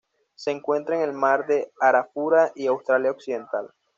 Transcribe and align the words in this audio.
Se 0.33 0.49
encuentra 0.49 0.95
en 0.95 1.03
el 1.07 1.13
Mar 1.13 1.45
de 1.45 1.71
Arafura 1.79 2.51
y 2.55 2.65
Australia 2.65 3.11
Occidental. 3.11 3.69